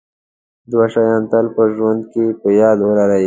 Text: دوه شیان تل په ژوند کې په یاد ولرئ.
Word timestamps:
دوه 0.71 0.85
شیان 0.93 1.21
تل 1.31 1.45
په 1.55 1.63
ژوند 1.75 2.01
کې 2.11 2.25
په 2.41 2.47
یاد 2.59 2.77
ولرئ. 2.83 3.19